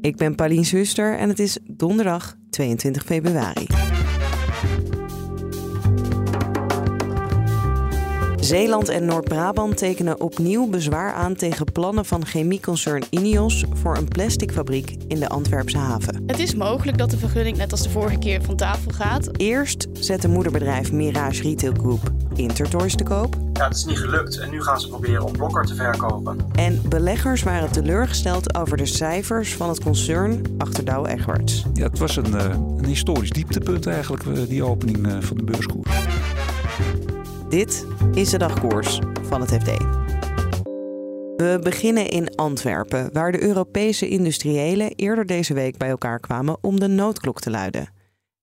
[0.00, 3.66] Ik ben Paulien Zuster en het is donderdag 22 februari.
[8.40, 14.96] Zeeland en Noord-Brabant tekenen opnieuw bezwaar aan tegen plannen van chemieconcern Ineos voor een plasticfabriek
[15.08, 16.22] in de Antwerpse haven.
[16.26, 19.28] Het is mogelijk dat de vergunning net als de vorige keer van tafel gaat.
[19.36, 23.47] Eerst zet het moederbedrijf Mirage Retail Group Intertoys te koop.
[23.58, 26.38] Ja, het is niet gelukt en nu gaan ze proberen om Blokker te verkopen.
[26.52, 31.64] En beleggers waren teleurgesteld over de cijfers van het concern achter Douwe Egberts.
[31.72, 32.44] Ja, het was een, uh,
[32.76, 35.90] een historisch dieptepunt eigenlijk, uh, die opening uh, van de beurskoers.
[37.48, 39.66] Dit is de dagkoers van het FD.
[41.36, 46.80] We beginnen in Antwerpen, waar de Europese industriëlen eerder deze week bij elkaar kwamen om
[46.80, 47.88] de noodklok te luiden.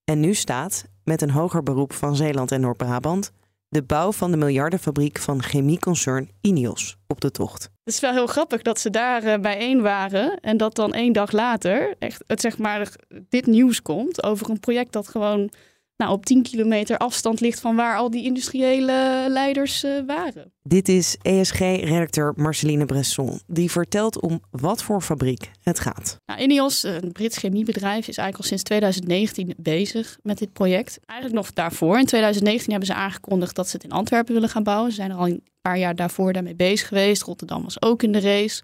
[0.04, 3.32] En nu staat, met een hoger beroep van Zeeland en Noord-Brabant,
[3.76, 7.64] de bouw van de miljardenfabriek van chemieconcern Ineos op de tocht.
[7.64, 11.14] Het is wel heel grappig dat ze daar uh, bijeen waren en dat dan één
[11.14, 12.96] dag later echt het, zeg maar,
[13.30, 15.50] dit nieuws komt over een project dat gewoon
[15.98, 20.54] nou, op 10 kilometer afstand ligt van waar al die industriële leiders uh, waren.
[20.62, 26.18] Dit is ESG-redacteur Marceline Bresson, die vertelt om wat voor fabriek het gaat.
[26.26, 31.00] Nou, Ineos, een Brits chemiebedrijf, is eigenlijk al sinds 2019 bezig met dit project.
[31.06, 34.64] Eigenlijk nog daarvoor, in 2019 hebben ze aangekondigd dat ze het in Antwerpen willen gaan
[34.64, 34.90] bouwen.
[34.90, 37.22] Ze zijn er al een paar jaar daarvoor daarmee bezig geweest.
[37.22, 38.64] Rotterdam was ook in de race.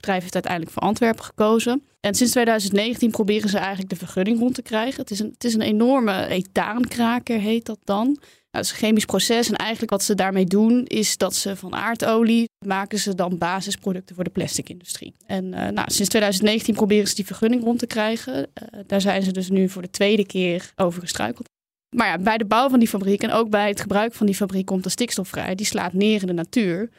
[0.00, 1.82] Bedrijf heeft uiteindelijk voor Antwerpen gekozen.
[2.00, 5.00] En sinds 2019 proberen ze eigenlijk de vergunning rond te krijgen.
[5.00, 8.06] Het is een, het is een enorme etaankraker, heet dat dan.
[8.06, 11.56] Nou, het is een chemisch proces en eigenlijk wat ze daarmee doen is dat ze
[11.56, 15.14] van aardolie maken ze dan basisproducten voor de plasticindustrie.
[15.26, 18.34] En uh, nou, sinds 2019 proberen ze die vergunning rond te krijgen.
[18.34, 21.48] Uh, daar zijn ze dus nu voor de tweede keer over gestruikeld.
[21.96, 24.34] Maar ja, bij de bouw van die fabriek en ook bij het gebruik van die
[24.34, 25.54] fabriek komt de stikstof vrij.
[25.54, 26.90] Die slaat neer in de natuur.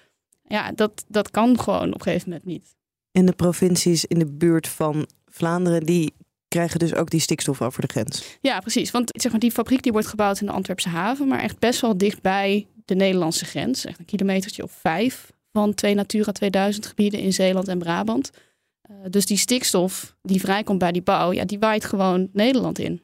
[0.48, 2.76] Ja, dat, dat kan gewoon op een gegeven moment niet.
[3.12, 6.14] En de provincies in de buurt van Vlaanderen, die
[6.48, 8.38] krijgen dus ook die stikstof over de grens.
[8.42, 8.92] Ja, precies.
[8.92, 11.82] Want zeg maar, die fabriek die wordt gebouwd in de Antwerpse haven, maar echt best
[11.82, 13.86] wel dichtbij de Nederlandse grens.
[13.86, 18.32] Echt een kilometertje of vijf van twee Natura 2000 gebieden in Zeeland en Brabant.
[18.92, 23.02] Uh, dus die stikstof die vrijkomt bij die bouw, ja, die waait gewoon Nederland in.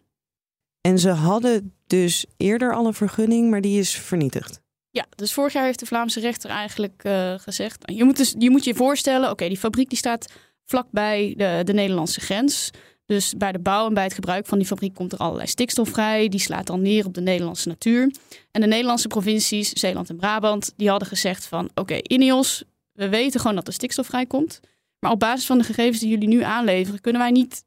[0.81, 4.61] En ze hadden dus eerder al een vergunning, maar die is vernietigd.
[4.97, 7.83] Ja, dus vorig jaar heeft de Vlaamse rechter eigenlijk uh, gezegd...
[7.85, 10.33] Je moet, dus, je moet je voorstellen, oké, die fabriek die staat
[10.65, 12.71] vlakbij de, de Nederlandse grens.
[13.05, 15.89] Dus bij de bouw en bij het gebruik van die fabriek komt er allerlei stikstof
[15.89, 16.27] vrij.
[16.27, 18.11] Die slaat dan neer op de Nederlandse natuur.
[18.51, 21.65] En de Nederlandse provincies, Zeeland en Brabant, die hadden gezegd van...
[21.65, 24.59] Oké, okay, Ineos, we weten gewoon dat er stikstof vrijkomt.
[24.99, 27.01] Maar op basis van de gegevens die jullie nu aanleveren...
[27.01, 27.63] kunnen wij niet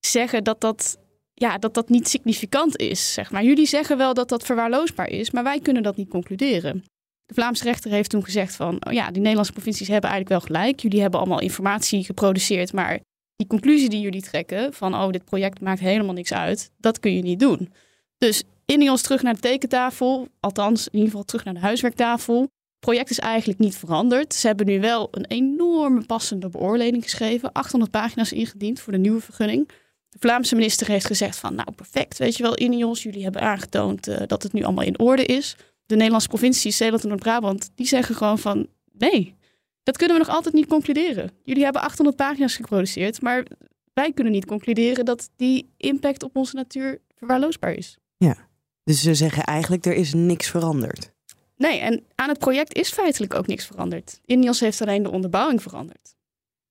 [0.00, 0.98] zeggen dat dat
[1.34, 3.12] ja, dat dat niet significant is.
[3.12, 3.44] Zeg maar.
[3.44, 6.84] Jullie zeggen wel dat dat verwaarloosbaar is, maar wij kunnen dat niet concluderen.
[7.26, 10.56] De Vlaamse rechter heeft toen gezegd van, oh ja, die Nederlandse provincies hebben eigenlijk wel
[10.56, 10.80] gelijk.
[10.80, 13.00] Jullie hebben allemaal informatie geproduceerd, maar
[13.36, 17.14] die conclusie die jullie trekken van, oh, dit project maakt helemaal niks uit, dat kun
[17.16, 17.72] je niet doen.
[18.18, 22.40] Dus Ineos terug naar de tekentafel, althans in ieder geval terug naar de huiswerktafel.
[22.40, 24.34] Het project is eigenlijk niet veranderd.
[24.34, 29.20] Ze hebben nu wel een enorme passende beoordeling geschreven, 800 pagina's ingediend voor de nieuwe
[29.20, 29.68] vergunning.
[30.14, 34.08] De Vlaamse minister heeft gezegd van, nou perfect, weet je wel, Ineos, jullie hebben aangetoond
[34.08, 35.56] uh, dat het nu allemaal in orde is.
[35.86, 39.34] De Nederlandse provincies, Zeeland en Noord-Brabant, die zeggen gewoon van, nee,
[39.82, 41.30] dat kunnen we nog altijd niet concluderen.
[41.42, 43.46] Jullie hebben 800 pagina's geproduceerd, maar
[43.92, 47.98] wij kunnen niet concluderen dat die impact op onze natuur verwaarloosbaar is.
[48.16, 48.36] Ja,
[48.84, 51.12] dus ze zeggen eigenlijk, er is niks veranderd.
[51.56, 54.20] Nee, en aan het project is feitelijk ook niks veranderd.
[54.24, 56.16] Ineos heeft alleen de onderbouwing veranderd.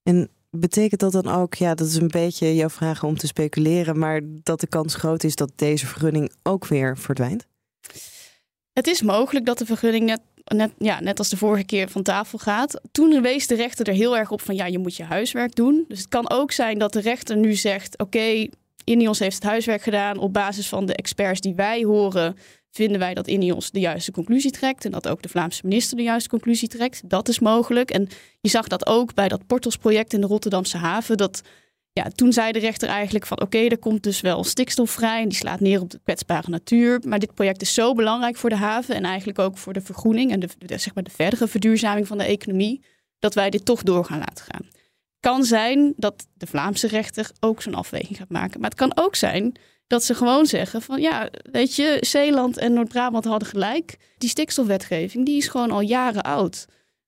[0.04, 4.00] En Betekent dat dan ook, ja, dat is een beetje jouw vraag om te speculeren,
[4.00, 7.48] maar dat de kans groot is dat deze vergunning ook weer verdwijnt?
[8.74, 12.04] Het is mogelijk dat de vergunning net, net, ja, net als de vorige keer van
[12.04, 12.82] tafel gaat.
[12.92, 15.86] Toen wees de rechter er heel erg op van ja, je moet je huiswerk doen.
[15.88, 18.48] Dus het kan ook zijn dat de rechter nu zegt: oké,
[18.84, 22.36] Ineos heeft het huiswerk gedaan op basis van de experts die wij horen
[22.76, 26.04] vinden wij dat Ineos de juiste conclusie trekt en dat ook de Vlaamse minister de
[26.04, 27.10] juiste conclusie trekt.
[27.10, 27.92] Dat is mogelijk.
[27.92, 28.08] En
[28.42, 31.18] je zag dat ook bij dat Portals-project in de Rotterdamse haven.
[31.18, 31.42] Dat,
[31.92, 35.30] ja, toen zei de rechter eigenlijk van oké, er komt dus wel stikstof vrij en
[35.30, 37.02] die slaat neer op de kwetsbare natuur.
[37.06, 40.32] Maar dit project is zo belangrijk voor de haven en eigenlijk ook voor de vergroening
[40.32, 42.84] en de zeg maar de verdere verduurzaming van de economie,
[43.20, 44.83] dat wij dit toch door gaan laten gaan.
[45.24, 48.60] Kan zijn dat de Vlaamse rechter ook zo'n afweging gaat maken.
[48.60, 49.56] Maar het kan ook zijn
[49.88, 53.98] dat ze gewoon zeggen van ja, weet je, Zeeland en Noord-Brabant hadden gelijk.
[54.18, 56.66] Die stikstofwetgeving die is gewoon al jaren oud.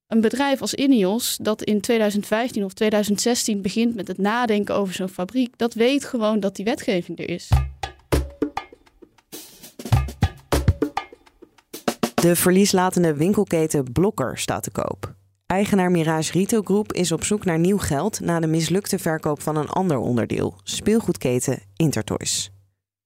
[0.07, 5.09] Een bedrijf als Ineos dat in 2015 of 2016 begint met het nadenken over zo'n
[5.09, 7.49] fabriek, dat weet gewoon dat die wetgeving er is.
[12.15, 15.14] De verlieslatende winkelketen Blokker staat te koop.
[15.45, 19.55] Eigenaar Mirage Retail Group is op zoek naar nieuw geld na de mislukte verkoop van
[19.55, 22.51] een ander onderdeel, speelgoedketen Intertoys.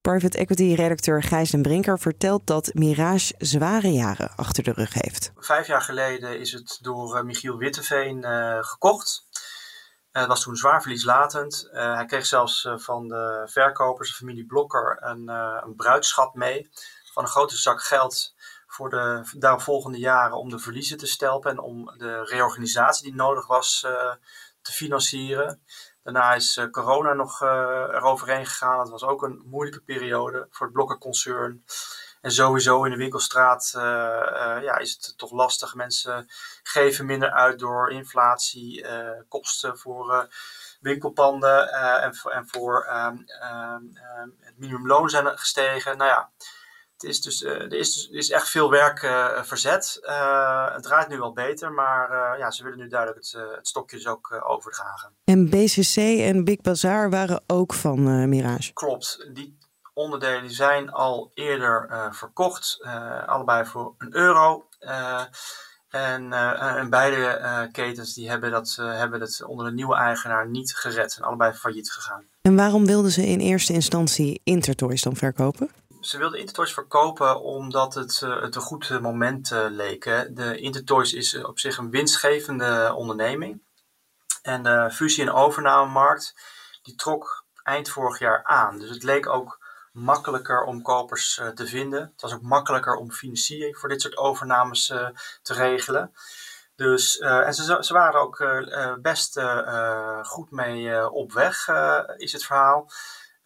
[0.01, 5.31] Private equity redacteur Gijs den Brinker vertelt dat Mirage zware jaren achter de rug heeft.
[5.35, 9.27] Vijf jaar geleden is het door uh, Michiel Witteveen uh, gekocht.
[10.11, 11.67] Het uh, was toen zwaar verlieslatend.
[11.71, 15.27] hij kreeg zelfs van de verkopers, de familie Blokker, een,
[15.67, 16.69] een bruidschat mee
[17.13, 18.33] van een grote zak geld
[18.71, 23.47] voor de daaropvolgende jaren om de verliezen te stelpen en om de reorganisatie die nodig
[23.47, 24.13] was uh,
[24.61, 25.63] te financieren.
[26.03, 27.49] Daarna is uh, corona nog uh,
[27.91, 28.77] eroverheen gegaan.
[28.77, 31.63] Dat was ook een moeilijke periode voor het blokkenconcern.
[32.21, 33.71] En sowieso in de winkelstraat
[34.61, 35.75] ja, is het toch lastig.
[35.75, 36.27] Mensen
[36.63, 38.85] geven minder uit door inflatie,
[39.27, 40.29] kosten voor
[40.79, 43.83] winkelpanden en, en, voor ehm, ehm,
[44.39, 45.97] het minimumloon zijn gestegen.
[45.97, 46.29] Nou ja,
[47.01, 49.97] het is dus, uh, er, is er is echt veel werk uh, verzet.
[50.01, 53.97] Uh, het draait nu al beter, maar ja, ze willen nu duidelijk het, het stokje
[53.97, 55.13] dus ook overdragen.
[55.23, 58.73] En BCC en Big Bazaar waren ook van Mirage?
[58.73, 59.29] Klopt.
[59.33, 59.57] Die
[59.93, 62.79] onderdelen zijn al eerder verkocht.
[63.25, 64.67] allebei voor een euro.
[65.89, 71.15] En, en, beide ketens die hebben, dat, hebben het onder de nieuwe eigenaar niet gered.
[71.17, 72.23] En allebei failliet gegaan.
[72.41, 75.69] En waarom wilden ze in eerste instantie Intertoys dan verkopen?
[76.01, 80.03] Ze wilden Intertoys verkopen omdat het, uh, het een goed moment uh, leek.
[80.03, 80.33] Hè.
[80.33, 83.61] De Intertoys is op zich een winstgevende onderneming.
[84.41, 86.35] En de fusie- en overnamemarkt
[86.81, 88.79] die trok eind vorig jaar aan.
[88.79, 89.59] Dus het leek ook
[89.91, 92.01] makkelijker om kopers te vinden.
[92.01, 94.85] Het was ook makkelijker om financiering voor dit soort overnames
[95.41, 96.13] te regelen.
[96.75, 98.43] Dus, en ze, ze waren ook
[99.01, 99.41] best
[100.23, 101.67] goed mee op weg,
[102.17, 102.91] is het verhaal.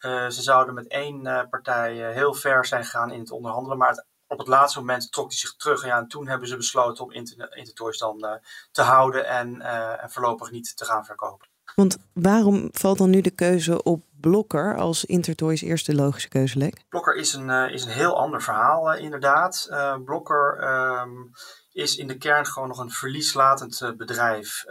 [0.05, 3.77] Uh, ze zouden met één uh, partij uh, heel ver zijn gegaan in het onderhandelen,
[3.77, 5.85] maar het, op het laatste moment trok hij zich terug.
[5.85, 8.39] Ja, en toen hebben ze besloten om Intertoys dan
[8.71, 9.61] te houden en,
[10.01, 11.47] en, voorlopig niet te gaan verkopen.
[11.75, 16.83] Want waarom valt dan nu de keuze op Blokker als Intertoys eerste logische keuze leek?
[16.89, 19.69] Blokker is een, is een heel ander verhaal, inderdaad.
[20.05, 20.63] Blokker
[21.01, 21.31] um,
[21.71, 24.65] is in de kern gewoon nog een verlieslatend bedrijf.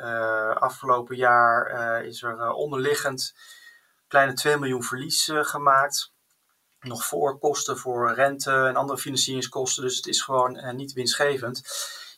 [0.55, 3.35] afgelopen jaar is er onderliggend
[4.13, 6.13] kleine 2 miljoen verlies uh, gemaakt.
[6.81, 9.83] Nog voor kosten voor rente en andere financieringskosten.
[9.83, 11.63] Dus het is gewoon uh, niet winstgevend.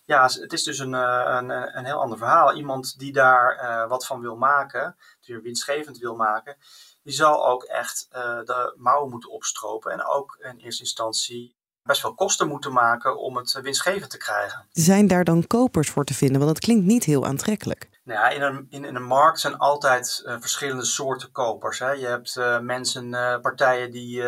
[0.05, 2.55] Ja, het is dus een, uh, een, een heel ander verhaal.
[2.55, 6.57] Iemand die daar wat van wil maken, die er winstgevend wil maken,
[7.03, 9.93] die zal ook echt de mouwen moeten opstropen.
[9.93, 14.67] En ook in eerste instantie best wel kosten moeten maken om het winstgevend te krijgen.
[14.71, 16.41] Zijn daar dan kopers voor te vinden?
[16.41, 17.89] Want dat klinkt niet heel aantrekkelijk.
[18.05, 21.79] Nou ja, in een, in, een markt zijn altijd uh, verschillende soorten kopers.
[21.79, 21.91] Hè.
[21.91, 24.23] Je hebt uh, mensen, uh, partijen die,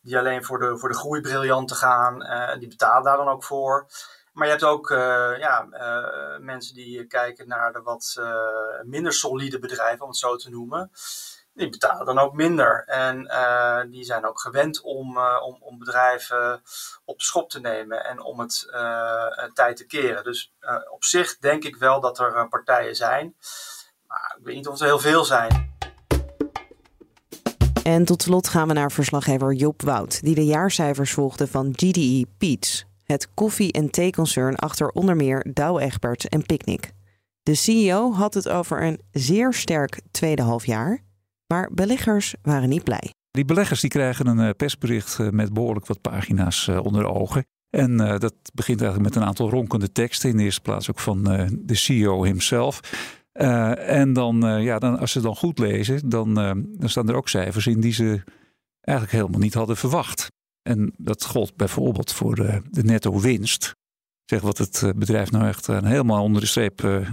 [0.00, 2.22] die alleen voor de, voor de groeibriljanten gaan.
[2.22, 3.86] en die betalen daar dan ook voor.
[4.32, 4.88] Maar je hebt ook
[5.38, 5.66] ja,
[6.40, 8.20] mensen die kijken naar de wat
[8.82, 10.90] minder solide bedrijven, om het zo te noemen
[11.54, 12.84] die betalen dan ook minder.
[12.86, 16.62] En uh, die zijn ook gewend om, uh, om, om, bedrijven
[17.04, 20.24] op de schop te nemen en om het uh, tijd te keren.
[20.24, 20.52] Dus
[20.90, 23.36] op zich denk ik wel dat er partijen zijn.
[24.06, 25.72] Maar ik weet niet of er heel veel zijn.
[27.82, 32.26] En tot slot gaan we naar verslaggever Job Wout, die de jaarcijfers volgde van GDE
[32.38, 36.92] Peets, het koffie- en theeconcern achter onder meer Douwe Egberts en Picnic.
[37.42, 41.02] De CEO had het over een zeer sterk tweede halfjaar
[41.46, 43.12] maar beleggers waren niet blij.
[43.34, 47.46] Die beleggers die krijgen een eh, persbericht eh, met behoorlijk wat pagina's eh, onder ogen.
[47.70, 50.30] En dat begint eigenlijk met een aantal ronkende teksten.
[50.30, 51.22] In de eerste plaats ook van
[51.52, 52.80] de CEO himself.
[53.32, 57.66] en dan, ja, dan, als ze dan goed lezen, dan, dan staan er ook cijfers
[57.66, 58.22] in die ze
[58.80, 60.28] eigenlijk helemaal niet hadden verwacht.
[60.62, 63.74] En dat gold bijvoorbeeld voor de, de netto winst.
[64.24, 67.04] Zeg wat het bedrijf nou echt helemaal onder de streep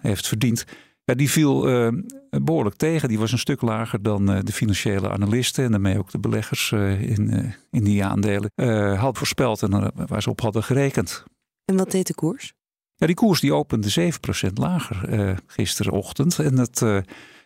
[0.00, 0.64] heeft verdiend.
[1.04, 1.88] Ja, die viel uh,
[2.30, 3.08] behoorlijk tegen.
[3.08, 6.70] Die was een stuk lager dan uh, de financiële analisten en daarmee ook de beleggers
[6.70, 8.50] uh, in, in die aandelen
[8.98, 11.24] had voorspeld en waar ze op hadden gerekend.
[11.64, 12.52] En wat deed de koers?
[12.94, 14.12] Ja, die koers die opende
[14.48, 16.38] 7% lager gisterenochtend.
[16.38, 16.78] En dat,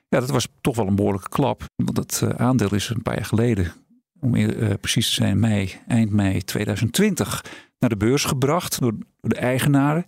[0.09, 1.65] ja, dat was toch wel een behoorlijke klap.
[1.77, 3.73] Want dat aandeel is een paar jaar geleden,
[4.21, 4.33] om
[4.81, 7.45] precies te zijn, mei, eind mei 2020,
[7.79, 10.05] naar de beurs gebracht door de eigenaren.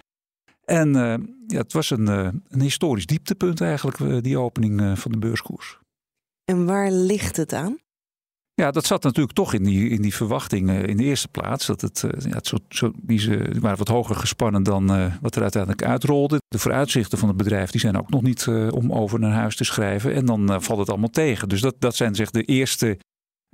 [0.71, 0.93] En
[1.47, 2.07] ja, het was een,
[2.49, 5.79] een historisch dieptepunt eigenlijk, die opening van de beurskoers.
[6.45, 7.79] En waar ligt het aan?
[8.55, 11.67] Ja, dat zat natuurlijk toch in die, in die verwachting in de eerste plaats.
[11.67, 14.87] Dat het, ja, het zo, zo, die, ze, waren wat hoger gespannen dan
[15.21, 16.41] wat er uiteindelijk uitrolde.
[16.49, 19.65] De vooruitzichten van het bedrijf die zijn ook nog niet om over naar huis te
[19.65, 20.15] schrijven.
[20.15, 21.49] En dan valt het allemaal tegen.
[21.49, 22.99] Dus dat, dat zijn zeg de eerste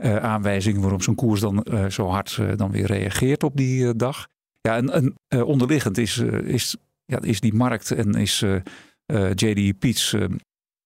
[0.03, 4.27] aanwijzingen waarom zo'n koers dan zo hard dan weer reageert op die dag.
[4.61, 8.45] Ja, en, en onderliggend is, is, ja, is die markt en is
[9.35, 10.15] JD Peets,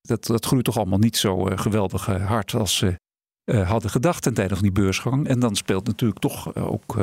[0.00, 2.98] dat, dat groeit toch allemaal niet zo geweldig hard als ze
[3.44, 5.28] hadden gedacht ten tijde van die beursgang.
[5.28, 6.96] En dan speelt natuurlijk toch ook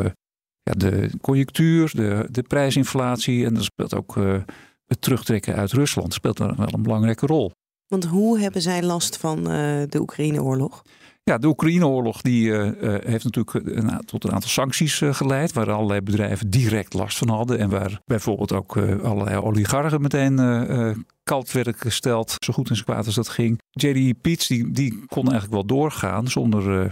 [0.62, 4.16] ja, de conjunctuur, de, de prijsinflatie en dan speelt ook
[4.86, 7.52] het terugtrekken uit Rusland speelt wel een belangrijke rol.
[7.88, 10.84] Want hoe hebben zij last van de Oekraïne-oorlog?
[11.28, 12.72] Ja, de Oekraïne-oorlog die, uh,
[13.04, 17.60] heeft natuurlijk een, tot een aantal sancties geleid, waar allerlei bedrijven direct last van hadden
[17.60, 20.36] en waar bijvoorbeeld ook allerlei oligarchen meteen
[21.24, 23.62] kalt werden gesteld, zo goed en zo kwaad als dat ging.
[23.72, 26.92] JD Peets die, die kon eigenlijk wel doorgaan zonder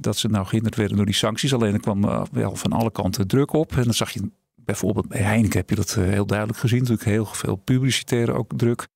[0.00, 1.54] dat ze nou gehinderd werden door die sancties.
[1.54, 5.20] Alleen er kwam wel van alle kanten druk op en dan zag je bijvoorbeeld bij
[5.20, 6.78] Heineken heb je dat heel duidelijk gezien.
[6.78, 8.86] Natuurlijk heel veel publicitaire ook druk.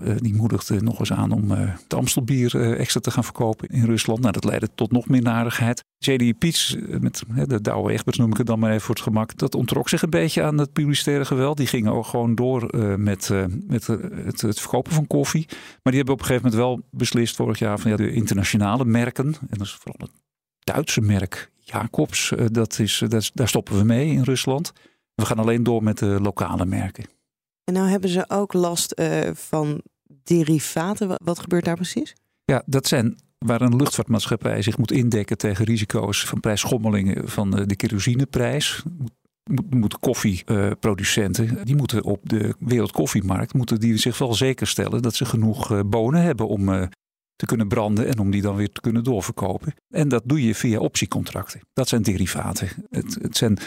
[0.00, 3.84] Eh, die moedigde nog eens aan om uh, het Amstelbier extra te gaan verkopen in
[3.84, 4.20] Rusland.
[4.20, 5.84] Nou, dat leidde tot nog meer narigheid.
[5.98, 9.36] JD Peets, met de Douwe Egberts noem ik het dan maar even voor het gemak,
[9.36, 11.56] dat ontrok zich een beetje aan het publicitaire geweld.
[11.56, 13.30] Die gingen ook gewoon door met,
[13.66, 15.46] met het, het, verkopen van koffie.
[15.48, 18.84] Maar die hebben op een gegeven moment wel beslist vorig jaar van ja, de internationale
[18.84, 20.10] merken, en dat is vooral het
[20.64, 24.72] Duitse merk Jacobs, dat is, dat is, daar stoppen we mee in Rusland.
[25.14, 27.04] We gaan alleen door met de lokale merken.
[27.68, 29.82] En nou hebben ze ook last uh, van
[30.22, 31.16] derivaten.
[31.24, 32.14] Wat gebeurt daar precies?
[32.44, 37.76] Ja, dat zijn waar een luchtvaartmaatschappij zich moet indekken tegen risico's van prijsschommelingen van de
[37.76, 38.82] kerosineprijs.
[39.70, 45.24] Moeten koffieproducenten, die moeten op de wereldkoffiemarkt, moeten die zich wel zeker stellen dat ze
[45.24, 46.86] genoeg eh, bonen hebben om eh,
[47.36, 49.74] te kunnen branden en om die dan weer te kunnen doorverkopen.
[49.88, 51.60] En dat doe je via optiecontracten.
[51.72, 52.68] Dat zijn derivaten.
[52.90, 53.58] Het, het zijn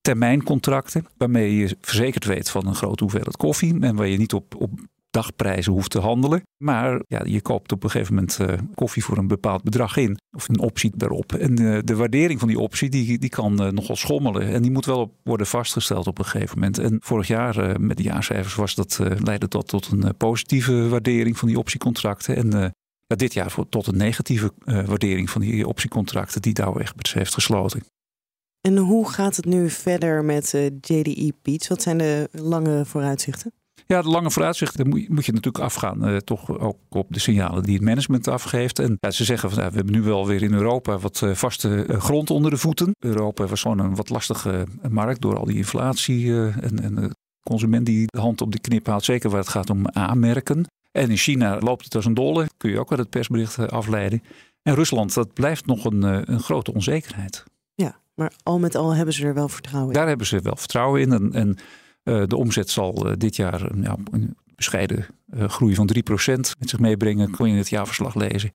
[0.00, 4.54] termijncontracten waarmee je verzekerd weet van een grote hoeveelheid koffie en waar je niet op,
[4.54, 4.70] op
[5.10, 6.42] dagprijzen hoeft te handelen.
[6.56, 10.18] Maar ja, je koopt op een gegeven moment uh, koffie voor een bepaald bedrag in.
[10.36, 11.32] Of een optie daarop.
[11.32, 14.42] En uh, de waardering van die optie die, die kan uh, nogal schommelen.
[14.42, 16.78] En die moet wel op worden vastgesteld op een gegeven moment.
[16.78, 21.48] En vorig jaar met de jaarcijfers was dat, leidde dat tot een positieve waardering van
[21.48, 22.36] die optiecontracten.
[22.36, 22.74] En
[23.06, 27.82] dit jaar tot een negatieve waardering van die optiecontracten die Dow Egberts heeft gesloten.
[28.68, 31.68] En hoe gaat het nu verder met uh, JDE Peets?
[31.68, 33.52] Wat zijn de lange vooruitzichten?
[33.86, 36.08] Ja, de lange vooruitzichten moet, je natuurlijk afgaan.
[36.08, 38.78] Uh, toch ook op de signalen die het management afgeeft.
[38.78, 41.84] En ja, ze zeggen van we hebben nu wel weer in Europa wat uh, vaste
[41.88, 42.94] grond onder de voeten.
[42.98, 47.86] Europa was gewoon een wat lastige markt door al die inflatie en, en de consument
[47.86, 49.04] die de hand op de knip haalt.
[49.04, 50.66] Zeker waar het gaat om aanmerken.
[50.92, 52.46] En in China loopt het als een dolle.
[52.56, 54.22] Kun je ook uit het persbericht afleiden.
[54.62, 57.44] En Rusland, dat blijft nog een, een grote onzekerheid.
[58.18, 59.98] Maar al met al hebben ze er wel vertrouwen in.
[59.98, 61.12] Daar hebben ze wel vertrouwen in.
[61.12, 61.56] En, en
[62.04, 66.00] uh, de omzet zal uh, dit jaar uh, een bescheiden groei van 3%
[66.34, 67.30] met zich meebrengen.
[67.30, 68.52] Kon je in het jaarverslag lezen.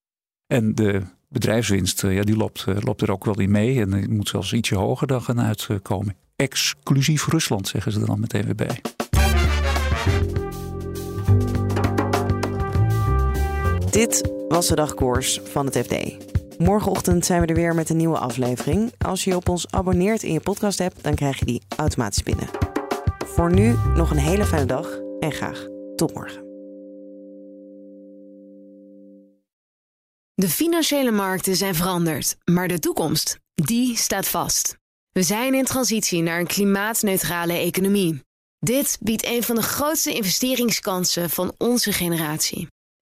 [0.47, 3.81] En de bedrijfswinst, ja, die loopt, loopt er ook wel in mee.
[3.81, 6.15] En die moet zelfs ietsje hoger dan gaan uitkomen.
[6.35, 8.81] Exclusief Rusland, zeggen ze er dan meteen weer bij.
[13.91, 15.95] Dit was de dagkoers van het FD.
[16.57, 18.93] Morgenochtend zijn we er weer met een nieuwe aflevering.
[18.97, 22.47] Als je op ons abonneert in je podcast app, dan krijg je die automatisch binnen.
[23.25, 26.41] Voor nu nog een hele fijne dag en graag tot morgen.
[30.35, 34.77] De financiële markten zijn veranderd, maar de toekomst, die staat vast.
[35.11, 38.21] We zijn in transitie naar een klimaatneutrale economie.
[38.59, 42.67] Dit biedt een van de grootste investeringskansen van onze generatie.